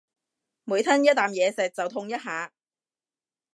[0.63, 2.51] 每吞一啖嘢食就痛一下